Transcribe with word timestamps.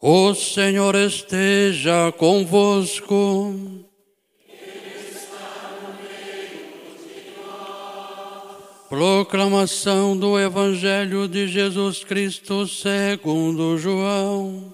O 0.00 0.32
Senhor 0.32 0.94
esteja 0.94 2.12
convosco. 2.12 3.84
Proclamação 8.88 10.16
do 10.16 10.38
Evangelho 10.38 11.26
de 11.26 11.48
Jesus 11.48 12.04
Cristo 12.04 12.64
segundo 12.68 13.76
João. 13.76 14.72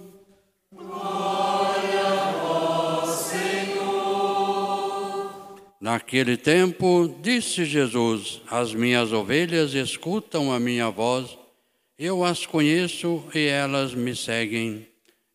Glória 0.71 2.03
a 2.03 2.33
vós, 2.43 3.11
Senhor. 3.21 3.81
Naquele 5.81 6.37
tempo, 6.37 7.17
disse 7.23 7.65
Jesus: 7.65 8.43
As 8.51 8.75
minhas 8.75 9.11
ovelhas 9.11 9.73
escutam 9.73 10.53
a 10.53 10.61
minha 10.61 10.91
voz, 10.91 11.39
eu 11.99 12.23
as 12.23 12.45
conheço 12.45 13.25
e 13.35 13.47
elas 13.47 13.95
me 13.95 14.15
seguem. 14.15 14.93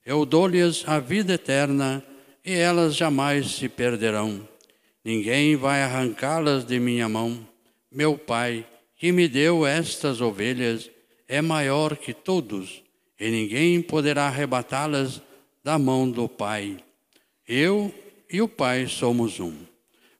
Eu 0.09 0.25
dou-lhes 0.25 0.83
a 0.87 0.99
vida 0.99 1.33
eterna 1.33 2.03
e 2.43 2.51
elas 2.51 2.95
jamais 2.95 3.51
se 3.51 3.69
perderão. 3.69 4.41
Ninguém 5.05 5.55
vai 5.55 5.83
arrancá-las 5.83 6.65
de 6.65 6.79
minha 6.79 7.07
mão. 7.07 7.37
Meu 7.91 8.17
Pai, 8.17 8.65
que 8.97 9.11
me 9.11 9.27
deu 9.27 9.67
estas 9.67 10.19
ovelhas, 10.19 10.89
é 11.27 11.43
maior 11.43 11.95
que 11.95 12.11
todos, 12.11 12.81
e 13.19 13.29
ninguém 13.29 13.83
poderá 13.83 14.25
arrebatá-las 14.25 15.21
da 15.63 15.77
mão 15.77 16.09
do 16.09 16.27
Pai. 16.27 16.77
Eu 17.47 17.93
e 18.31 18.41
o 18.41 18.47
Pai 18.47 18.87
somos 18.87 19.39
um. 19.39 19.53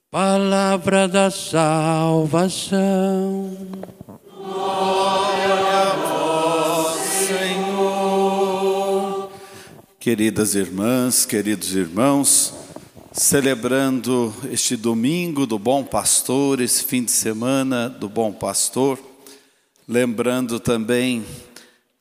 Palavra 0.08 1.08
da 1.08 1.32
salvação. 1.32 2.78
Queridas 10.00 10.54
irmãs, 10.54 11.26
queridos 11.26 11.74
irmãos, 11.74 12.54
celebrando 13.12 14.34
este 14.50 14.74
domingo 14.74 15.46
do 15.46 15.58
Bom 15.58 15.84
Pastor, 15.84 16.62
esse 16.62 16.82
fim 16.84 17.04
de 17.04 17.10
semana 17.10 17.86
do 17.86 18.08
Bom 18.08 18.32
Pastor, 18.32 18.98
lembrando 19.86 20.58
também 20.58 21.22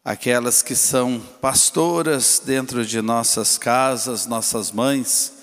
aquelas 0.01 0.61
que 0.61 0.75
são 0.75 1.21
pastoras 1.41 2.41
dentro 2.45 2.85
de 2.85 3.01
nossas 3.01 3.57
casas, 3.57 4.25
nossas 4.25 4.71
mães, 4.71 5.33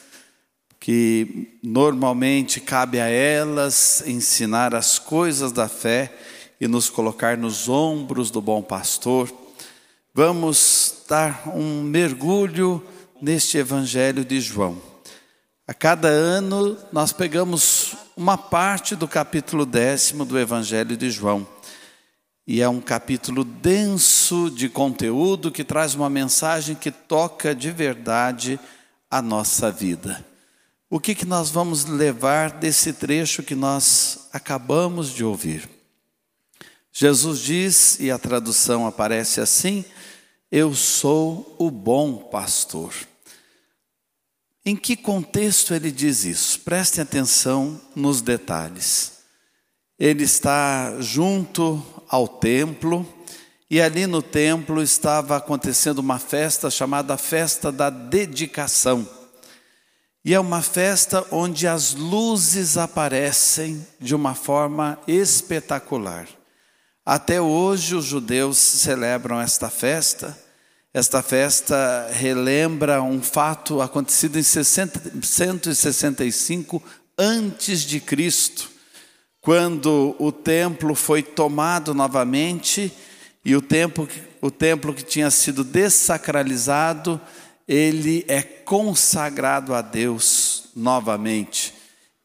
que 0.81 1.59
normalmente 1.63 2.59
cabe 2.59 2.99
a 2.99 3.07
elas 3.07 4.03
ensinar 4.07 4.75
as 4.75 4.99
coisas 4.99 5.53
da 5.53 5.69
fé 5.69 6.11
e 6.59 6.67
nos 6.67 6.89
colocar 6.89 7.37
nos 7.37 7.69
ombros 7.69 8.31
do 8.31 8.41
Bom 8.41 8.63
Pastor. 8.63 9.31
Vamos 10.19 11.03
dar 11.07 11.47
um 11.47 11.83
mergulho 11.83 12.83
neste 13.21 13.59
Evangelho 13.59 14.25
de 14.25 14.41
João. 14.41 14.81
A 15.69 15.75
cada 15.75 16.09
ano 16.09 16.75
nós 16.91 17.13
pegamos 17.13 17.95
uma 18.17 18.39
parte 18.39 18.97
do 18.97 19.07
capítulo 19.07 19.67
décimo 19.67 20.25
do 20.25 20.39
Evangelho 20.39 20.97
de 20.97 21.11
João. 21.11 21.47
E 22.47 22.63
é 22.63 22.69
um 22.69 22.81
capítulo 22.81 23.45
denso 23.45 24.51
de 24.51 24.71
conteúdo 24.71 25.53
que 25.53 25.63
traz 25.63 25.95
uma 25.95 26.09
mensagem 26.09 26.75
que 26.75 26.91
toca 26.91 27.55
de 27.55 27.71
verdade 27.71 28.59
a 29.11 29.21
nossa 29.21 29.71
vida. 29.71 30.25
O 30.89 30.99
que, 30.99 31.15
que 31.15 31.27
nós 31.27 31.51
vamos 31.51 31.85
levar 31.85 32.53
desse 32.53 32.95
trecho 32.95 33.43
que 33.43 33.55
nós 33.55 34.31
acabamos 34.33 35.11
de 35.11 35.23
ouvir? 35.23 35.69
Jesus 36.91 37.41
diz, 37.41 38.01
e 38.01 38.11
a 38.11 38.17
tradução 38.17 38.87
aparece 38.87 39.43
assim: 39.43 39.85
eu 40.51 40.75
sou 40.75 41.57
o 41.59 41.71
bom 41.71 42.17
pastor. 42.17 42.95
Em 44.65 44.77
que 44.77 44.97
contexto 44.97 45.75
ele 45.75 45.91
diz 45.91 46.25
isso? 46.25 46.61
Prestem 46.61 47.03
atenção 47.03 47.81
nos 47.95 48.21
detalhes. 48.21 49.13
Ele 49.99 50.25
está 50.25 51.01
junto 51.01 51.83
ao 52.09 52.29
templo, 52.29 53.07
e 53.69 53.81
ali 53.81 54.07
no 54.07 54.23
templo 54.23 54.81
estava 54.81 55.37
acontecendo 55.37 55.99
uma 55.99 56.19
festa 56.19 56.71
chamada 56.71 57.17
Festa 57.17 57.73
da 57.73 57.91
Dedicação. 57.91 59.09
E 60.25 60.35
é 60.35 60.41
uma 60.41 60.63
festa 60.63 61.25
onde 61.31 61.67
as 61.67 61.95
luzes 61.95 62.77
aparecem 62.77 63.85
de 64.01 64.15
uma 64.15 64.35
forma 64.35 64.99
espetacular. 65.07 66.29
Até 67.07 67.41
hoje 67.41 67.95
os 67.95 68.05
judeus 68.05 68.59
celebram 68.59 69.41
esta 69.41 69.71
festa. 69.71 70.37
Esta 70.93 71.23
festa 71.23 72.11
relembra 72.11 73.01
um 73.01 73.23
fato 73.23 73.81
acontecido 73.81 74.41
em 74.41 74.43
60, 74.43 75.23
165 75.23 76.83
antes 77.17 77.83
de 77.83 78.01
Cristo, 78.01 78.69
quando 79.41 80.17
o 80.19 80.33
templo 80.33 80.97
foi 80.97 81.23
tomado 81.23 81.95
novamente 81.95 82.93
e 83.45 83.55
o 83.55 83.63
templo, 83.63 84.09
o 84.41 84.51
templo 84.51 84.93
que 84.93 85.05
tinha 85.05 85.31
sido 85.31 85.63
dessacralizado, 85.63 87.21
ele 87.69 88.25
é 88.27 88.43
consagrado 88.43 89.75
a 89.75 89.81
Deus 89.81 90.71
novamente. 90.75 91.73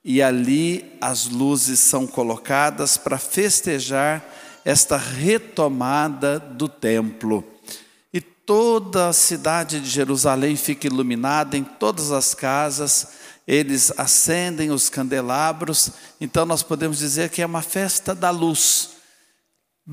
E 0.04 0.24
ali 0.24 0.98
as 1.00 1.28
luzes 1.28 1.80
são 1.80 2.08
colocadas 2.08 2.98
para 2.98 3.20
festejar 3.20 4.41
esta 4.64 4.98
retomada 4.98 6.40
do 6.40 6.68
templo. 6.68 7.44
E 8.14 8.22
toda 8.22 9.10
a 9.10 9.14
cidade 9.14 9.80
de 9.80 9.90
Jerusalém 9.90 10.56
fica 10.56 10.88
iluminada, 10.88 11.58
em 11.58 11.64
todas 11.64 12.12
as 12.12 12.34
casas, 12.34 13.08
eles 13.48 13.92
acendem 13.98 14.72
os 14.72 14.90
candelabros, 14.90 15.92
então 16.20 16.46
nós 16.46 16.64
podemos 16.64 17.00
dizer 17.00 17.30
que 17.30 17.42
é 17.42 17.46
uma 17.46 17.62
festa 17.62 18.14
da 18.14 18.30
luz. 18.30 18.92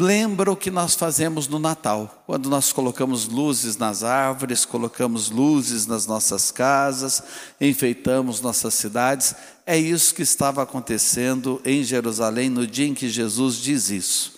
Lembra 0.01 0.53
o 0.53 0.57
que 0.57 0.71
nós 0.71 0.95
fazemos 0.95 1.49
no 1.49 1.59
Natal, 1.59 2.23
quando 2.27 2.49
nós 2.51 2.73
colocamos 2.73 3.27
luzes 3.27 3.77
nas 3.77 4.05
árvores, 4.05 4.65
colocamos 4.65 5.31
luzes 5.31 5.87
nas 5.87 6.07
nossas 6.07 6.51
casas, 6.51 7.23
enfeitamos 7.61 8.41
nossas 8.41 8.75
cidades. 8.75 9.35
É 9.67 9.77
isso 9.79 10.15
que 10.15 10.23
estava 10.23 10.63
acontecendo 10.63 11.61
em 11.65 11.83
Jerusalém 11.83 12.51
no 12.51 12.67
dia 12.67 12.87
em 12.87 12.95
que 12.95 13.09
Jesus 13.09 13.57
diz 13.57 13.89
isso. 13.89 14.38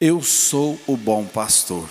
Eu 0.00 0.22
sou 0.22 0.78
o 0.86 0.96
bom 0.96 1.26
pastor. 1.26 1.90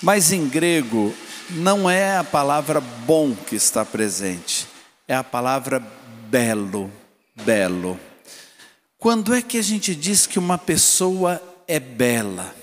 Mas 0.00 0.30
em 0.30 0.48
grego, 0.48 1.12
não 1.50 1.90
é 1.90 2.18
a 2.18 2.22
palavra 2.22 2.80
bom 2.80 3.34
que 3.34 3.56
está 3.56 3.84
presente, 3.84 4.68
é 5.08 5.16
a 5.16 5.24
palavra 5.24 5.80
belo, 6.30 6.92
belo. 7.34 7.98
Quando 8.96 9.34
é 9.34 9.42
que 9.42 9.58
a 9.58 9.62
gente 9.62 9.92
diz 9.92 10.24
que 10.24 10.38
uma 10.38 10.56
pessoa 10.56 11.42
é 11.66 11.80
bela? 11.80 12.54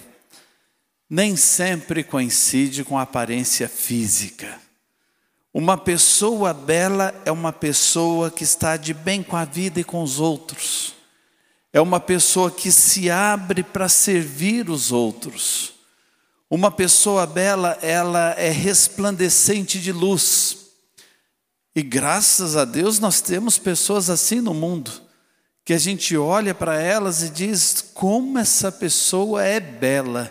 Nem 1.10 1.36
sempre 1.36 2.02
coincide 2.02 2.86
com 2.86 2.98
a 2.98 3.02
aparência 3.02 3.68
física. 3.68 4.62
Uma 5.54 5.78
pessoa 5.78 6.54
bela 6.54 7.14
é 7.26 7.32
uma 7.34 7.52
pessoa 7.52 8.32
que 8.32 8.46
está 8.46 8.78
de 8.78 8.94
bem 8.94 9.22
com 9.22 9.36
a 9.36 9.44
vida 9.44 9.82
e 9.82 9.84
com 9.84 10.02
os 10.02 10.22
outros 10.22 11.01
é 11.74 11.80
uma 11.80 12.00
pessoa 12.00 12.52
que 12.52 12.72
se 12.72 13.10
abre 13.10 13.64
para 13.64 13.88
servir 13.88 14.70
os 14.70 14.92
outros. 14.92 15.74
Uma 16.50 16.70
pessoa 16.70 17.26
bela, 17.26 17.78
ela 17.82 18.32
é 18.32 18.50
resplandecente 18.50 19.80
de 19.80 19.94
luz. 19.94 20.58
E 21.74 21.82
graças 21.82 22.58
a 22.58 22.66
Deus 22.66 23.00
nós 23.00 23.22
temos 23.22 23.58
pessoas 23.58 24.10
assim 24.10 24.42
no 24.42 24.54
mundo, 24.54 24.92
que 25.64 25.72
a 25.72 25.78
gente 25.78 26.18
olha 26.18 26.54
para 26.54 26.76
elas 26.82 27.24
e 27.24 27.30
diz: 27.30 27.82
como 27.94 28.38
essa 28.38 28.70
pessoa 28.70 29.44
é 29.44 29.60
bela. 29.62 30.30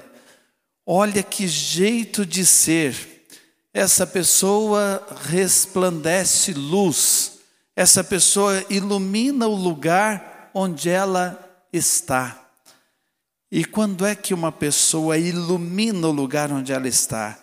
Olha 0.85 1.23
que 1.23 1.49
jeito 1.49 2.27
de 2.27 2.45
ser. 2.45 3.27
Essa 3.73 4.07
pessoa 4.07 5.07
resplandece 5.23 6.53
luz. 6.53 7.39
Essa 7.75 8.05
pessoa 8.05 8.63
ilumina 8.69 9.47
o 9.47 9.55
lugar 9.55 10.30
onde 10.55 10.89
ela 10.89 11.39
está. 11.73 12.41
E 13.51 13.65
quando 13.65 14.07
é 14.07 14.15
que 14.15 14.33
uma 14.33 14.53
pessoa 14.53 15.19
ilumina 15.19 16.07
o 16.07 16.13
lugar 16.13 16.53
onde 16.53 16.73
ela 16.73 16.87
está? 16.87 17.39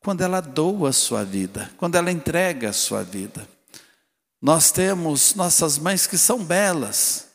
Quando 0.00 0.22
ela 0.22 0.40
doa 0.40 0.88
a 0.88 0.92
sua 0.92 1.24
vida, 1.24 1.70
quando 1.76 1.96
ela 1.96 2.10
entrega 2.10 2.70
a 2.70 2.72
sua 2.72 3.04
vida. 3.04 3.46
Nós 4.40 4.72
temos 4.72 5.34
nossas 5.34 5.78
mães 5.78 6.06
que 6.06 6.18
são 6.18 6.42
belas, 6.42 7.28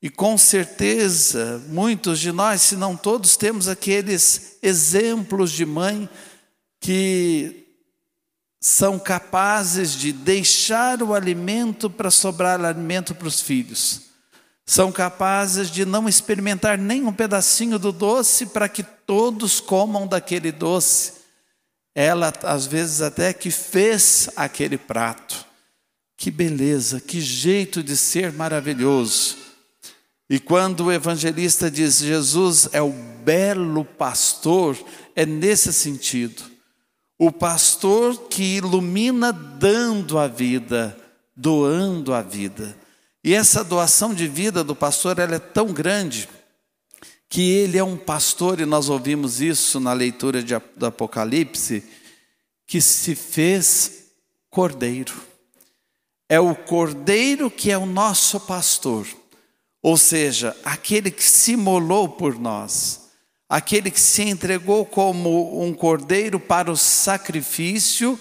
e 0.00 0.10
com 0.10 0.36
certeza 0.36 1.62
muitos 1.68 2.18
de 2.18 2.32
nós, 2.32 2.62
se 2.62 2.74
não 2.74 2.96
todos, 2.96 3.36
temos 3.36 3.68
aqueles 3.68 4.58
exemplos 4.60 5.52
de 5.52 5.64
mãe 5.64 6.08
que 6.80 7.68
são 8.60 8.98
capazes 8.98 9.92
de 9.92 10.12
deixar 10.12 11.02
o 11.02 11.14
alimento 11.14 11.88
para 11.88 12.10
sobrar 12.10 12.64
alimento 12.64 13.14
para 13.14 13.28
os 13.28 13.40
filhos 13.40 14.11
são 14.64 14.92
capazes 14.92 15.70
de 15.70 15.84
não 15.84 16.08
experimentar 16.08 16.78
nem 16.78 17.04
um 17.04 17.12
pedacinho 17.12 17.78
do 17.78 17.92
doce 17.92 18.46
para 18.46 18.68
que 18.68 18.82
todos 18.82 19.60
comam 19.60 20.06
daquele 20.06 20.52
doce. 20.52 21.22
ela 21.94 22.32
às 22.44 22.66
vezes 22.66 23.02
até 23.02 23.32
que 23.32 23.50
fez 23.50 24.30
aquele 24.36 24.78
prato. 24.78 25.44
Que 26.16 26.30
beleza, 26.30 27.00
que 27.00 27.20
jeito 27.20 27.82
de 27.82 27.96
ser 27.96 28.32
maravilhoso. 28.32 29.36
E 30.30 30.38
quando 30.38 30.84
o 30.84 30.92
evangelista 30.92 31.70
diz 31.70 31.98
Jesus 31.98 32.68
é 32.72 32.80
o 32.80 32.92
belo 33.24 33.84
pastor, 33.84 34.78
é 35.14 35.26
nesse 35.26 35.72
sentido. 35.72 36.42
O 37.18 37.30
pastor 37.30 38.16
que 38.28 38.56
ilumina 38.56 39.32
dando 39.32 40.18
a 40.18 40.26
vida, 40.26 40.96
doando 41.36 42.14
a 42.14 42.22
vida. 42.22 42.74
E 43.24 43.34
essa 43.34 43.62
doação 43.62 44.12
de 44.12 44.26
vida 44.26 44.64
do 44.64 44.74
pastor 44.74 45.18
ela 45.18 45.36
é 45.36 45.38
tão 45.38 45.68
grande 45.68 46.28
que 47.28 47.50
ele 47.50 47.78
é 47.78 47.84
um 47.84 47.96
pastor, 47.96 48.60
e 48.60 48.66
nós 48.66 48.90
ouvimos 48.90 49.40
isso 49.40 49.80
na 49.80 49.94
leitura 49.94 50.42
de, 50.42 50.54
do 50.76 50.84
Apocalipse, 50.84 51.82
que 52.66 52.78
se 52.78 53.14
fez 53.14 54.08
cordeiro. 54.50 55.14
É 56.28 56.38
o 56.38 56.54
cordeiro 56.54 57.50
que 57.50 57.70
é 57.70 57.78
o 57.78 57.86
nosso 57.86 58.38
pastor, 58.40 59.06
ou 59.82 59.96
seja, 59.96 60.54
aquele 60.64 61.10
que 61.10 61.24
se 61.24 61.56
molou 61.56 62.08
por 62.08 62.38
nós, 62.38 63.08
aquele 63.48 63.90
que 63.90 64.00
se 64.00 64.22
entregou 64.22 64.84
como 64.84 65.62
um 65.62 65.72
cordeiro 65.72 66.38
para 66.38 66.70
o 66.70 66.76
sacrifício, 66.76 68.18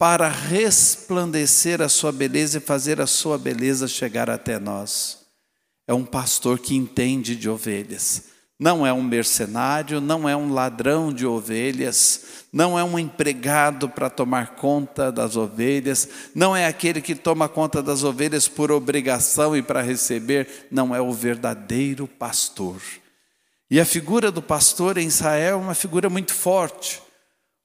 para 0.00 0.30
resplandecer 0.30 1.82
a 1.82 1.88
sua 1.90 2.10
beleza 2.10 2.56
e 2.56 2.60
fazer 2.62 3.02
a 3.02 3.06
sua 3.06 3.36
beleza 3.36 3.86
chegar 3.86 4.30
até 4.30 4.58
nós 4.58 5.20
é 5.86 5.92
um 5.92 6.06
pastor 6.06 6.58
que 6.58 6.74
entende 6.74 7.36
de 7.36 7.50
ovelhas. 7.50 8.22
Não 8.58 8.86
é 8.86 8.92
um 8.94 9.02
mercenário, 9.02 10.00
não 10.00 10.26
é 10.26 10.34
um 10.34 10.54
ladrão 10.54 11.12
de 11.12 11.26
ovelhas, 11.26 12.46
não 12.50 12.78
é 12.78 12.84
um 12.84 12.98
empregado 12.98 13.90
para 13.90 14.08
tomar 14.08 14.54
conta 14.54 15.12
das 15.12 15.36
ovelhas, 15.36 16.08
não 16.34 16.56
é 16.56 16.66
aquele 16.66 17.02
que 17.02 17.14
toma 17.14 17.46
conta 17.46 17.82
das 17.82 18.02
ovelhas 18.02 18.48
por 18.48 18.72
obrigação 18.72 19.54
e 19.54 19.60
para 19.60 19.82
receber, 19.82 20.68
não 20.70 20.94
é 20.94 21.00
o 21.00 21.12
verdadeiro 21.12 22.06
pastor. 22.06 22.80
E 23.70 23.78
a 23.78 23.84
figura 23.84 24.30
do 24.30 24.40
pastor 24.40 24.96
em 24.96 25.08
Israel 25.08 25.58
é 25.58 25.62
uma 25.62 25.74
figura 25.74 26.08
muito 26.08 26.32
forte. 26.32 27.02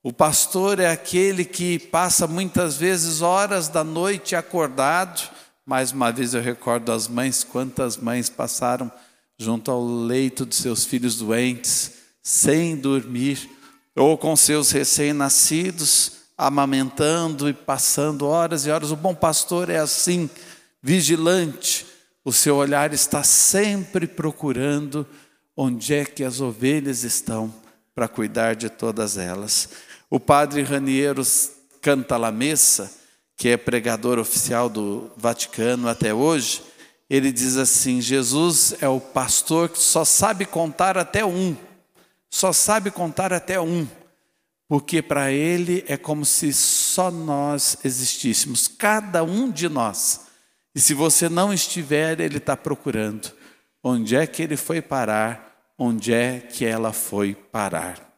O 0.08 0.14
pastor 0.14 0.80
é 0.80 0.92
aquele 0.92 1.44
que 1.44 1.80
passa 1.80 2.28
muitas 2.28 2.78
vezes 2.78 3.24
horas 3.24 3.70
da 3.70 3.84
noite 3.84 4.36
acordado, 4.36 5.28
mais 5.66 5.92
uma 5.92 6.12
vez 6.12 6.36
eu 6.36 6.44
recordo 6.44 6.92
as 6.92 7.08
mães, 7.08 7.44
quantas 7.44 7.98
mães 7.98 8.30
passaram 8.30 8.92
junto 9.36 9.72
ao 9.72 9.84
leito 9.84 10.46
de 10.46 10.54
seus 10.54 10.86
filhos 10.86 11.18
doentes, 11.18 11.94
sem 12.22 12.76
dormir, 12.76 13.50
ou 13.96 14.16
com 14.16 14.36
seus 14.36 14.70
recém-nascidos, 14.70 16.18
amamentando 16.38 17.50
e 17.50 17.54
passando 17.54 18.28
horas 18.28 18.68
e 18.68 18.70
horas. 18.70 18.92
O 18.92 18.96
bom 18.96 19.16
pastor 19.16 19.72
é 19.72 19.80
assim, 19.80 20.30
vigilante, 20.84 21.84
o 22.24 22.32
seu 22.32 22.58
olhar 22.58 22.94
está 22.94 23.24
sempre 23.24 24.06
procurando 24.06 25.04
onde 25.58 25.96
é 25.96 26.06
que 26.06 26.24
as 26.24 26.42
ovelhas 26.42 27.04
estão 27.04 27.52
para 27.96 28.08
cuidar 28.08 28.56
de 28.56 28.70
todas 28.70 29.18
elas. 29.18 29.70
O 30.10 30.20
padre 30.20 30.62
Ranieiros 30.62 31.52
canta 31.82 32.16
a 32.16 32.32
missa 32.32 32.92
que 33.38 33.50
é 33.50 33.58
pregador 33.58 34.18
oficial 34.18 34.70
do 34.70 35.12
Vaticano 35.18 35.90
até 35.90 36.14
hoje, 36.14 36.64
ele 37.10 37.32
diz 37.32 37.58
assim: 37.58 38.02
Jesus 38.02 38.76
é 38.82 38.88
o 38.88 39.00
pastor 39.00 39.70
que 39.70 39.80
só 39.80 40.06
sabe 40.06 40.46
contar 40.46 40.98
até 40.98 41.26
um, 41.26 41.56
só 42.30 42.54
sabe 42.54 42.90
contar 42.92 43.34
até 43.34 43.60
um, 43.60 43.88
porque 44.68 45.02
para 45.02 45.32
ele 45.32 45.84
é 45.88 45.98
como 45.98 46.26
se 46.26 46.54
só 46.54 47.12
nós 47.12 47.78
existíssemos, 47.84 48.68
cada 48.68 49.24
um 49.24 49.52
de 49.52 49.70
nós. 49.70 50.22
E 50.74 50.82
se 50.82 50.94
você 50.94 51.30
não 51.30 51.54
estiver, 51.54 52.20
ele 52.20 52.38
está 52.38 52.58
procurando 52.58 53.32
onde 53.84 54.16
é 54.16 54.26
que 54.26 54.42
ele 54.42 54.58
foi 54.58 54.82
parar, 54.82 55.74
onde 55.78 56.12
é 56.12 56.40
que 56.40 56.66
ela 56.66 56.92
foi 56.92 57.36
parar. 57.36 58.15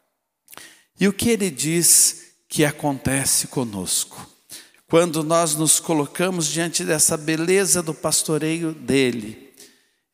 E 1.00 1.08
o 1.08 1.14
que 1.14 1.30
ele 1.30 1.50
diz 1.50 2.32
que 2.50 2.66
acontece 2.66 3.48
conosco? 3.48 4.28
Quando 4.90 5.24
nós 5.24 5.54
nos 5.56 5.80
colocamos 5.80 6.48
diante 6.48 6.84
dessa 6.84 7.18
beleza 7.18 7.84
do 7.84 7.94
pastoreio 7.94 8.74
dele, 8.74 9.54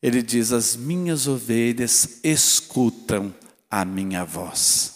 ele 0.02 0.22
diz: 0.22 0.52
As 0.52 0.76
minhas 0.76 1.26
ovelhas 1.26 2.18
escutam 2.22 3.34
a 3.70 3.84
minha 3.84 4.24
voz. 4.24 4.94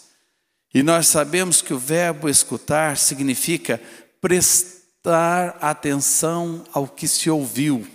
E 0.73 0.83
nós 0.83 1.07
sabemos 1.07 1.61
que 1.61 1.73
o 1.73 1.79
verbo 1.79 2.29
escutar 2.29 2.97
significa 2.97 3.81
prestar 4.21 5.57
atenção 5.59 6.63
ao 6.71 6.87
que 6.87 7.07
se 7.07 7.29
ouviu. 7.29 7.87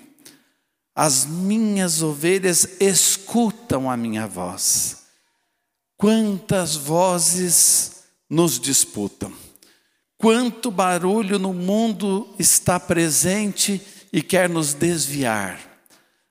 As 0.95 1.27
minhas 1.27 2.03
ovelhas 2.03 2.67
escutam 2.81 3.89
a 3.91 3.97
minha 3.97 4.27
voz. 4.27 5.04
Quantas 6.05 6.77
vozes 6.77 8.03
nos 8.29 8.61
disputam? 8.61 9.33
Quanto 10.19 10.71
barulho 10.71 11.39
no 11.39 11.55
mundo 11.55 12.29
está 12.39 12.79
presente 12.79 13.81
e 14.13 14.21
quer 14.21 14.47
nos 14.51 14.75
desviar. 14.75 15.59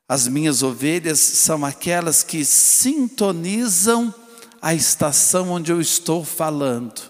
As 0.08 0.28
minhas 0.28 0.62
ovelhas 0.62 1.20
são 1.20 1.66
aquelas 1.66 2.22
que 2.22 2.46
sintonizam 2.46 4.14
a 4.62 4.76
estação 4.76 5.50
onde 5.50 5.72
eu 5.72 5.82
estou 5.82 6.24
falando, 6.24 7.02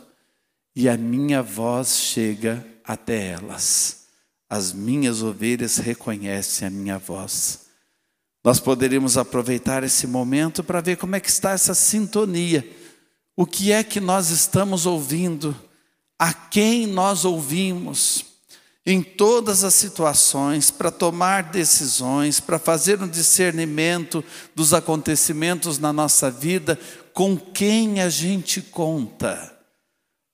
e 0.73 0.87
a 0.87 0.95
minha 0.95 1.43
voz 1.43 1.97
chega 1.97 2.65
até 2.85 3.31
elas. 3.31 4.05
As 4.49 4.71
minhas 4.71 5.21
ovelhas 5.21 5.79
reconhecem 5.79 6.65
a 6.65 6.71
minha 6.71 6.97
voz. 6.97 7.62
Nós 8.43 8.59
poderíamos 8.59 9.17
aproveitar 9.17 9.83
esse 9.83 10.05
momento 10.05 10.63
para 10.63 10.81
ver 10.81 10.97
como 10.97 11.15
é 11.15 11.19
que 11.19 11.29
está 11.29 11.51
essa 11.51 11.73
sintonia. 11.73 12.67
O 13.35 13.45
que 13.45 13.71
é 13.71 13.83
que 13.83 13.99
nós 13.99 14.29
estamos 14.29 14.85
ouvindo? 14.85 15.55
a 16.23 16.31
quem 16.31 16.87
nós 16.87 17.25
ouvimos 17.25 18.23
em 18.85 19.03
todas 19.03 19.65
as 19.65 19.73
situações 19.73 20.71
para 20.71 20.89
tomar 20.89 21.51
decisões, 21.51 22.39
para 22.39 22.57
fazer 22.57 23.01
um 23.01 23.07
discernimento 23.09 24.23
dos 24.55 24.73
acontecimentos 24.73 25.79
na 25.79 25.91
nossa 25.91 26.31
vida, 26.31 26.79
com 27.13 27.37
quem 27.37 28.01
a 28.01 28.09
gente 28.09 28.61
conta. 28.61 29.53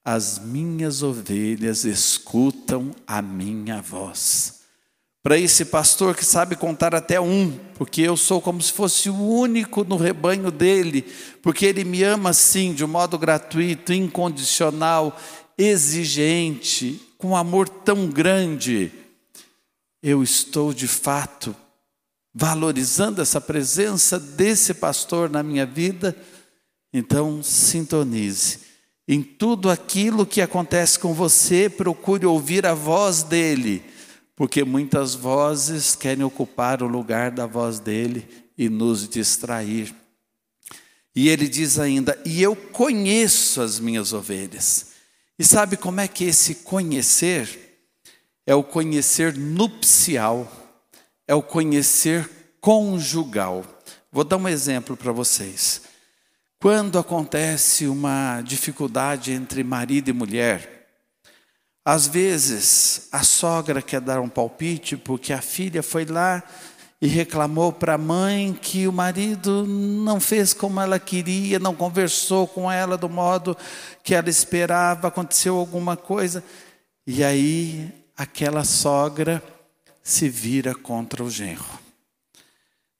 As 0.06 0.38
minhas 0.38 1.02
ovelhas 1.02 1.86
escutam 1.86 2.94
a 3.08 3.20
minha 3.20 3.82
voz. 3.82 4.59
Para 5.22 5.38
esse 5.38 5.66
pastor 5.66 6.16
que 6.16 6.24
sabe 6.24 6.56
contar 6.56 6.96
até 6.96 7.20
um, 7.20 7.52
porque 7.76 8.02
eu 8.02 8.16
sou 8.16 8.42
como 8.42 8.62
se 8.62 8.72
fosse 8.72 9.10
o 9.10 9.16
único 9.16 9.84
no 9.84 9.98
rebanho 9.98 10.50
dele, 10.50 11.06
porque 11.42 11.66
ele 11.66 11.84
me 11.84 12.04
ama 12.04 12.30
assim, 12.30 12.74
de 12.74 12.86
um 12.86 12.88
modo 12.88 13.18
gratuito, 13.18 13.92
incondicional, 13.92 15.18
exigente, 15.58 17.02
com 17.18 17.36
amor 17.36 17.68
tão 17.68 18.08
grande, 18.08 18.92
eu 20.02 20.24
estou 20.24 20.74
de 20.74 20.88
fato 20.88 21.54
valorizando 22.34 23.22
essa 23.22 23.42
presença 23.42 24.18
desse 24.18 24.74
pastor 24.74 25.30
na 25.30 25.44
minha 25.44 25.66
vida, 25.66 26.16
então 26.94 27.44
sintonize. 27.44 28.60
Em 29.06 29.22
tudo 29.22 29.70
aquilo 29.70 30.26
que 30.26 30.42
acontece 30.42 30.98
com 30.98 31.14
você, 31.14 31.70
procure 31.70 32.26
ouvir 32.26 32.66
a 32.66 32.74
voz 32.74 33.24
dele, 33.24 33.84
porque 34.40 34.64
muitas 34.64 35.16
vozes 35.16 35.98
querem 35.98 36.24
ocupar 36.24 36.82
o 36.82 36.88
lugar 36.88 37.30
da 37.30 37.46
voz 37.46 37.78
dele 37.78 38.26
e 38.58 38.70
nos 38.70 39.06
distrair. 39.06 39.94
E 41.14 41.28
ele 41.28 41.46
diz 41.46 41.78
ainda: 41.78 42.18
E 42.24 42.42
eu 42.42 42.56
conheço 42.56 43.62
as 43.62 43.82
minhas 43.82 44.14
ovelhas 44.14 44.92
e 45.38 45.44
sabe 45.44 45.76
como 45.76 46.00
é 46.00 46.08
que 46.08 46.24
esse 46.24 46.56
conhecer 46.56 47.84
é 48.48 48.56
o 48.56 48.64
conhecer 48.64 49.38
nupcial, 49.38 50.50
é 51.28 51.36
o 51.36 51.44
conhecer 51.44 52.30
conjugal. 52.62 53.66
Vou 54.10 54.24
dar 54.24 54.38
um 54.38 54.48
exemplo 54.48 54.96
para 54.96 55.12
vocês. 55.12 55.82
Quando 56.62 56.98
acontece 56.98 57.88
uma 57.88 58.42
dificuldade 58.42 59.34
entre 59.34 59.66
marido 59.66 60.08
e 60.08 60.14
mulher, 60.14 60.79
às 61.92 62.06
vezes 62.06 63.08
a 63.12 63.24
sogra 63.24 63.82
quer 63.82 64.00
dar 64.00 64.20
um 64.20 64.30
palpite 64.30 64.96
porque 64.96 65.34
a 65.34 65.42
filha 65.42 65.82
foi 65.82 66.06
lá 66.06 66.44
e 67.02 67.08
reclamou 67.08 67.74
para 67.74 67.96
a 67.96 67.98
mãe 67.98 68.54
que 68.54 68.88
o 68.88 68.94
marido 68.94 69.66
não 69.66 70.20
fez 70.20 70.54
como 70.54 70.80
ela 70.80 71.00
queria, 71.00 71.58
não 71.58 71.74
conversou 71.74 72.48
com 72.48 72.72
ela 72.72 72.96
do 72.96 73.10
modo 73.10 73.58
que 74.04 74.14
ela 74.14 74.30
esperava, 74.30 75.08
aconteceu 75.08 75.58
alguma 75.58 75.98
coisa. 75.98 76.44
E 77.08 77.24
aí 77.24 77.92
aquela 78.16 78.64
sogra 78.64 79.42
se 80.04 80.30
vira 80.30 80.76
contra 80.76 81.24
o 81.24 81.30
genro. 81.30 81.80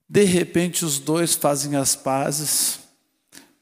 De 0.08 0.24
repente 0.24 0.84
os 0.84 0.98
dois 0.98 1.36
fazem 1.36 1.76
as 1.76 1.94
pazes, 1.94 2.80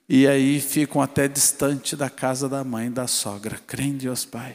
e 0.08 0.26
aí 0.26 0.58
ficam 0.58 1.02
até 1.02 1.28
distante 1.28 1.94
da 1.94 2.08
casa 2.08 2.48
da 2.48 2.64
mãe 2.64 2.90
da 2.90 3.06
sogra. 3.06 3.60
Crê 3.66 3.82
em 3.82 3.92
Deus 3.98 4.24
Pai. 4.24 4.54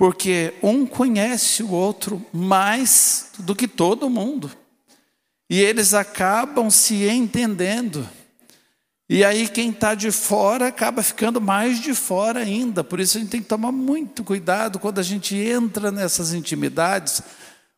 Porque 0.00 0.54
um 0.62 0.86
conhece 0.86 1.62
o 1.62 1.72
outro 1.72 2.24
mais 2.32 3.32
do 3.40 3.54
que 3.54 3.68
todo 3.68 4.08
mundo. 4.08 4.50
E 5.50 5.60
eles 5.60 5.92
acabam 5.92 6.70
se 6.70 7.06
entendendo. 7.06 8.08
E 9.10 9.22
aí 9.22 9.46
quem 9.46 9.68
está 9.68 9.94
de 9.94 10.10
fora 10.10 10.68
acaba 10.68 11.02
ficando 11.02 11.38
mais 11.38 11.82
de 11.82 11.92
fora 11.92 12.40
ainda. 12.40 12.82
Por 12.82 12.98
isso 12.98 13.18
a 13.18 13.20
gente 13.20 13.28
tem 13.28 13.42
que 13.42 13.48
tomar 13.48 13.72
muito 13.72 14.24
cuidado 14.24 14.78
quando 14.78 15.00
a 15.00 15.02
gente 15.02 15.36
entra 15.36 15.92
nessas 15.92 16.32
intimidades, 16.32 17.20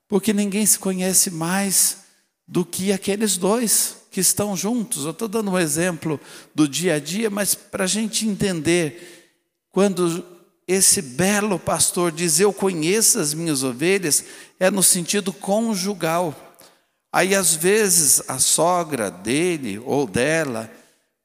porque 0.06 0.32
ninguém 0.32 0.64
se 0.64 0.78
conhece 0.78 1.28
mais 1.28 2.04
do 2.46 2.64
que 2.64 2.92
aqueles 2.92 3.36
dois 3.36 3.96
que 4.12 4.20
estão 4.20 4.56
juntos. 4.56 5.06
Eu 5.06 5.10
estou 5.10 5.26
dando 5.26 5.50
um 5.50 5.58
exemplo 5.58 6.20
do 6.54 6.68
dia 6.68 6.94
a 6.94 6.98
dia, 7.00 7.28
mas 7.28 7.56
para 7.56 7.82
a 7.82 7.88
gente 7.88 8.28
entender, 8.28 9.26
quando 9.72 10.31
esse 10.66 11.02
belo 11.02 11.58
pastor 11.58 12.12
diz 12.12 12.38
eu 12.40 12.52
conheço 12.52 13.18
as 13.18 13.34
minhas 13.34 13.62
ovelhas, 13.62 14.24
é 14.58 14.70
no 14.70 14.82
sentido 14.82 15.32
conjugal. 15.32 16.34
Aí 17.12 17.34
às 17.34 17.54
vezes 17.54 18.22
a 18.28 18.38
sogra 18.38 19.10
dele 19.10 19.80
ou 19.84 20.06
dela 20.06 20.70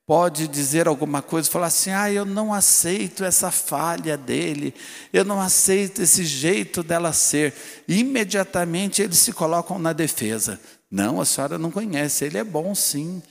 pode 0.06 0.48
dizer 0.48 0.88
alguma 0.88 1.22
coisa, 1.22 1.50
falar 1.50 1.68
assim: 1.68 1.92
ah, 1.92 2.12
eu 2.12 2.26
não 2.26 2.54
aceito 2.54 3.24
essa 3.24 3.52
falha 3.52 4.18
dele, 4.18 4.74
eu 5.12 5.26
não 5.26 5.42
aceito 5.42 6.02
esse 6.02 6.26
jeito 6.26 6.82
dela 6.82 7.14
ser. 7.14 7.54
Imediatamente 7.88 9.02
eles 9.02 9.18
se 9.18 9.34
colocam 9.34 9.78
na 9.78 9.94
defesa. 9.94 10.60
Não, 10.90 11.20
a 11.20 11.26
senhora 11.26 11.58
não 11.58 11.70
conhece, 11.70 12.24
ele 12.26 12.38
é 12.38 12.44
bom 12.44 12.74
sim. 12.74 13.22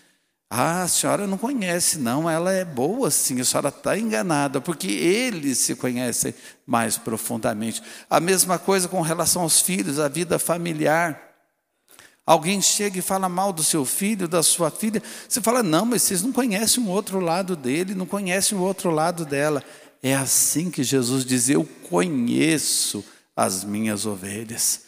Ah, 0.49 0.85
a 0.85 0.89
senhora 0.89 1.27
não 1.27 1.37
conhece, 1.37 1.99
não, 1.99 2.31
ela 2.31 2.53
é 2.53 2.65
boa 2.65 3.11
sim, 3.11 3.41
a 3.41 3.45
senhora 3.45 3.69
está 3.69 3.99
enganada, 3.99 4.61
porque 4.61 4.87
eles 4.87 5.59
se 5.59 5.75
conhecem 5.75 6.33
mais 6.65 6.97
profundamente. 6.97 7.83
A 8.09 8.21
mesma 8.21 8.57
coisa 8.57 8.87
com 8.87 9.01
relação 9.01 9.43
aos 9.43 9.61
filhos, 9.61 9.99
a 9.99 10.09
vida 10.09 10.39
familiar. 10.39 11.21
Alguém 12.25 12.63
chega 12.63 12.99
e 12.99 13.03
fala 13.03 13.29
mal 13.29 13.53
do 13.53 13.63
seu 13.63 13.85
filho, 13.85 14.29
da 14.29 14.43
sua 14.43 14.71
filha, 14.71 15.03
você 15.29 15.41
fala, 15.41 15.63
não, 15.63 15.85
mas 15.85 16.03
vocês 16.03 16.23
não 16.23 16.33
conhecem 16.33 16.83
o 16.83 16.89
outro 16.89 17.21
lado 17.21 17.57
dele, 17.57 17.95
não 17.95 18.07
conhecem 18.07 18.57
o 18.57 18.63
outro 18.63 18.91
lado 18.91 19.25
dela. 19.25 19.63
É 20.03 20.15
assim 20.15 20.71
que 20.71 20.85
Jesus 20.85 21.25
diz: 21.25 21.49
Eu 21.49 21.65
conheço 21.89 23.05
as 23.35 23.65
minhas 23.65 24.07
ovelhas, 24.07 24.83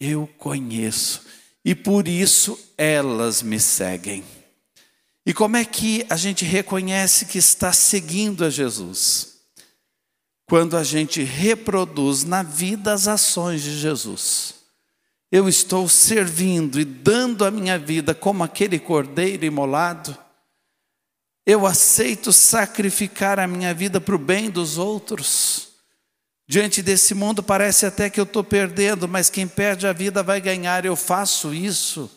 eu 0.00 0.28
conheço 0.38 1.22
e 1.64 1.74
por 1.74 2.08
isso 2.08 2.58
elas 2.76 3.42
me 3.42 3.60
seguem. 3.60 4.24
E 5.28 5.34
como 5.34 5.58
é 5.58 5.64
que 5.66 6.06
a 6.08 6.16
gente 6.16 6.42
reconhece 6.42 7.26
que 7.26 7.36
está 7.36 7.70
seguindo 7.70 8.46
a 8.46 8.48
Jesus? 8.48 9.40
Quando 10.48 10.74
a 10.74 10.82
gente 10.82 11.22
reproduz 11.22 12.24
na 12.24 12.42
vida 12.42 12.94
as 12.94 13.06
ações 13.06 13.62
de 13.62 13.78
Jesus. 13.78 14.54
Eu 15.30 15.46
estou 15.46 15.86
servindo 15.86 16.80
e 16.80 16.84
dando 16.86 17.44
a 17.44 17.50
minha 17.50 17.78
vida 17.78 18.14
como 18.14 18.42
aquele 18.42 18.78
cordeiro 18.78 19.44
imolado. 19.44 20.16
Eu 21.44 21.66
aceito 21.66 22.32
sacrificar 22.32 23.38
a 23.38 23.46
minha 23.46 23.74
vida 23.74 24.00
para 24.00 24.14
o 24.14 24.18
bem 24.18 24.48
dos 24.48 24.78
outros. 24.78 25.72
Diante 26.48 26.80
desse 26.80 27.12
mundo 27.12 27.42
parece 27.42 27.84
até 27.84 28.08
que 28.08 28.18
eu 28.18 28.24
estou 28.24 28.42
perdendo, 28.42 29.06
mas 29.06 29.28
quem 29.28 29.46
perde 29.46 29.86
a 29.86 29.92
vida 29.92 30.22
vai 30.22 30.40
ganhar. 30.40 30.86
Eu 30.86 30.96
faço 30.96 31.52
isso. 31.52 32.10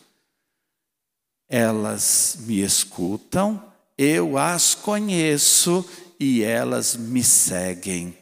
Elas 1.54 2.38
me 2.46 2.62
escutam, 2.62 3.62
eu 3.98 4.38
as 4.38 4.74
conheço 4.74 5.84
e 6.18 6.42
elas 6.42 6.96
me 6.96 7.22
seguem. 7.22 8.16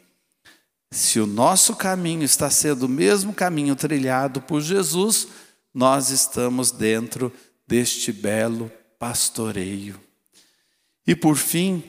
Se 0.90 1.20
o 1.20 1.28
nosso 1.28 1.76
caminho 1.76 2.24
está 2.24 2.50
sendo 2.50 2.86
o 2.86 2.88
mesmo 2.88 3.32
caminho 3.32 3.76
trilhado 3.76 4.42
por 4.42 4.60
Jesus, 4.60 5.28
nós 5.72 6.10
estamos 6.10 6.72
dentro 6.72 7.32
deste 7.68 8.12
belo 8.12 8.68
pastoreio. 8.98 10.00
E 11.06 11.14
por 11.14 11.36
fim, 11.36 11.84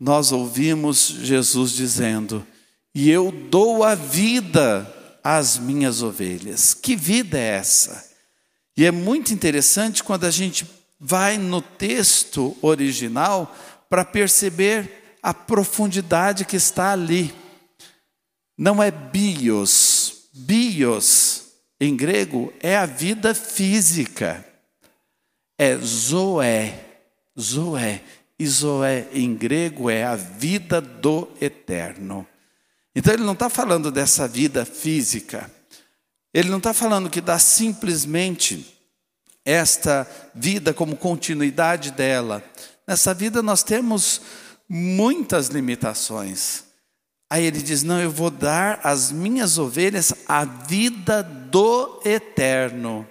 nós 0.00 0.32
ouvimos 0.32 1.08
Jesus 1.22 1.72
dizendo: 1.72 2.46
e 2.94 3.10
eu 3.10 3.30
dou 3.30 3.84
a 3.84 3.94
vida 3.94 4.90
às 5.22 5.58
minhas 5.58 6.02
ovelhas. 6.02 6.72
Que 6.72 6.96
vida 6.96 7.38
é 7.38 7.58
essa? 7.58 8.10
E 8.74 8.86
é 8.86 8.90
muito 8.90 9.34
interessante 9.34 10.02
quando 10.02 10.24
a 10.24 10.30
gente 10.30 10.66
vai 10.98 11.38
no 11.38 11.60
texto 11.60 12.56
original 12.62 13.54
para 13.88 14.04
perceber 14.04 15.16
a 15.22 15.34
profundidade 15.34 16.44
que 16.44 16.56
está 16.56 16.92
ali. 16.92 17.34
Não 18.56 18.82
é 18.82 18.90
bios, 18.90 20.28
bios 20.32 21.46
em 21.80 21.94
grego 21.94 22.52
é 22.60 22.76
a 22.76 22.86
vida 22.86 23.34
física. 23.34 24.44
É 25.58 25.76
zoé, 25.76 26.78
zoé. 27.38 28.02
E 28.38 28.46
zoé 28.46 29.08
em 29.12 29.34
grego 29.34 29.88
é 29.88 30.04
a 30.04 30.14
vida 30.14 30.80
do 30.80 31.28
eterno. 31.40 32.26
Então 32.94 33.12
ele 33.12 33.24
não 33.24 33.32
está 33.32 33.48
falando 33.48 33.90
dessa 33.90 34.28
vida 34.28 34.64
física. 34.64 35.50
Ele 36.32 36.50
não 36.50 36.58
está 36.58 36.74
falando 36.74 37.08
que 37.08 37.20
dá 37.20 37.38
simplesmente 37.38 38.75
esta 39.46 40.06
vida 40.34 40.74
como 40.74 40.96
continuidade 40.96 41.92
dela. 41.92 42.44
Nessa 42.86 43.14
vida 43.14 43.40
nós 43.40 43.62
temos 43.62 44.20
muitas 44.68 45.46
limitações. 45.46 46.64
Aí 47.30 47.44
ele 47.44 47.62
diz: 47.62 47.82
Não, 47.84 48.00
eu 48.00 48.10
vou 48.10 48.30
dar 48.30 48.80
às 48.82 49.12
minhas 49.12 49.56
ovelhas 49.56 50.12
a 50.26 50.44
vida 50.44 51.22
do 51.22 52.00
eterno. 52.04 53.06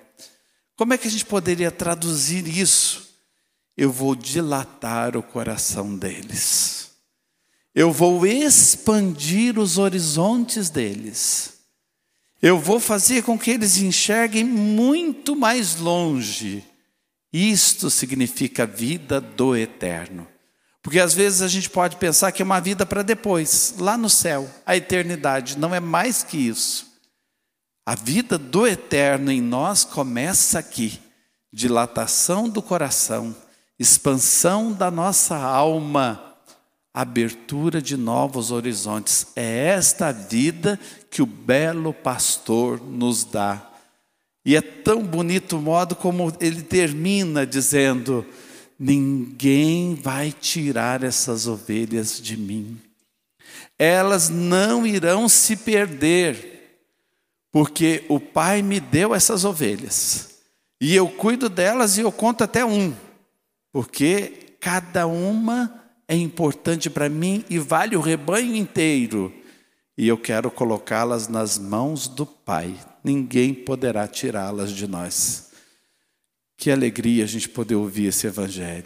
Como 0.76 0.94
é 0.94 0.98
que 0.98 1.08
a 1.08 1.12
gente 1.12 1.26
poderia 1.26 1.72
traduzir 1.72 2.46
isso? 2.48 3.06
Eu 3.78 3.92
vou 3.92 4.16
dilatar 4.16 5.16
o 5.16 5.24
coração 5.24 5.96
deles. 5.96 6.92
Eu 7.74 7.92
vou 7.92 8.26
expandir 8.26 9.60
os 9.60 9.78
horizontes 9.78 10.70
deles. 10.70 11.55
Eu 12.46 12.60
vou 12.60 12.80
fazer 12.80 13.24
com 13.24 13.40
que 13.40 13.50
eles 13.50 13.78
enxerguem 13.78 14.44
muito 14.44 15.36
mais 15.36 15.78
longe. 15.78 16.64
Isto 17.34 17.90
significa 17.90 18.68
vida 18.68 19.20
do 19.20 19.56
eterno. 19.56 20.28
Porque 20.80 21.00
às 21.00 21.16
vezes 21.16 21.42
a 21.42 21.48
gente 21.48 21.68
pode 21.68 21.96
pensar 21.96 22.32
que 22.32 22.44
é 22.44 22.46
uma 22.46 22.62
vida 22.62 22.86
para 22.86 23.02
depois, 23.02 23.74
lá 23.80 23.98
no 23.98 24.12
céu, 24.12 24.48
a 24.64 24.78
eternidade. 24.78 25.58
Não 25.58 25.74
é 25.74 25.80
mais 25.80 26.22
que 26.22 26.38
isso. 26.38 26.86
A 27.84 27.96
vida 27.96 28.38
do 28.38 28.68
eterno 28.68 29.32
em 29.32 29.42
nós 29.42 29.84
começa 29.84 30.60
aqui 30.60 31.00
dilatação 31.52 32.48
do 32.48 32.62
coração, 32.62 33.36
expansão 33.80 34.72
da 34.72 34.92
nossa 34.92 35.36
alma 35.36 36.35
abertura 36.96 37.82
de 37.82 37.98
novos 37.98 38.52
horizontes. 38.52 39.28
É 39.36 39.68
esta 39.68 40.14
vida 40.14 40.80
que 41.12 41.22
o 41.22 41.26
belo 41.26 41.94
pastor 41.94 42.82
nos 42.82 43.26
dá. 43.26 43.70
E 44.46 44.56
é 44.56 44.62
tão 44.62 45.04
bonito 45.04 45.58
o 45.58 45.62
modo 45.62 45.94
como 45.94 46.32
ele 46.40 46.62
termina 46.62 47.46
dizendo: 47.46 48.26
Ninguém 48.80 49.94
vai 49.96 50.32
tirar 50.32 51.04
essas 51.04 51.48
ovelhas 51.48 52.22
de 52.22 52.38
mim. 52.38 52.80
Elas 53.78 54.30
não 54.30 54.88
irão 54.88 55.28
se 55.28 55.58
perder, 55.58 56.80
porque 57.52 58.06
o 58.08 58.22
Pai 58.22 58.62
me 58.62 58.80
deu 58.80 59.14
essas 59.14 59.44
ovelhas. 59.44 60.30
E 60.80 60.96
eu 60.96 61.10
cuido 61.10 61.50
delas 61.50 61.98
e 61.98 62.02
eu 62.02 62.12
conto 62.12 62.44
até 62.44 62.64
um, 62.64 62.94
porque 63.74 64.56
cada 64.62 65.08
uma 65.08 65.85
é 66.08 66.16
importante 66.16 66.90
para 66.90 67.10
mim 67.10 67.44
e 67.50 67.58
vale 67.58 67.96
o 67.96 68.02
rebanho 68.02 68.56
inteiro. 68.56 69.34
E 69.98 70.08
eu 70.08 70.18
quero 70.18 70.52
colocá-las 70.52 71.28
nas 71.28 71.58
mãos 71.58 72.08
do 72.08 72.26
Pai. 72.26 72.76
Ninguém 73.04 73.54
poderá 73.54 74.08
tirá-las 74.08 74.72
de 74.72 74.88
nós. 74.88 75.52
Que 76.58 76.70
alegria 76.70 77.24
a 77.24 77.28
gente 77.28 77.50
poder 77.50 77.76
ouvir 77.76 78.08
esse 78.08 78.28
Evangelho. 78.28 78.86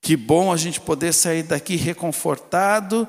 Que 0.00 0.16
bom 0.16 0.52
a 0.52 0.56
gente 0.56 0.80
poder 0.80 1.12
sair 1.12 1.42
daqui 1.42 1.76
reconfortado 1.76 3.06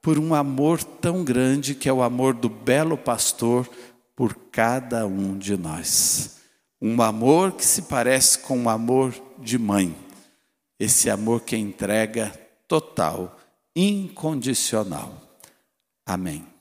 por 0.00 0.18
um 0.18 0.34
amor 0.34 0.82
tão 0.82 1.22
grande 1.22 1.74
que 1.74 1.88
é 1.88 1.92
o 1.92 2.02
amor 2.02 2.34
do 2.34 2.48
belo 2.48 2.96
pastor 2.96 3.68
por 4.16 4.34
cada 4.50 5.06
um 5.06 5.38
de 5.38 5.56
nós. 5.56 6.38
Um 6.80 7.00
amor 7.00 7.52
que 7.52 7.64
se 7.64 7.82
parece 7.82 8.38
com 8.40 8.64
o 8.64 8.68
amor 8.68 9.14
de 9.38 9.58
mãe. 9.58 9.94
Esse 10.78 11.08
amor 11.08 11.42
que 11.42 11.56
entrega 11.56 12.32
total, 12.72 13.36
incondicional. 13.76 15.12
Amém. 16.06 16.51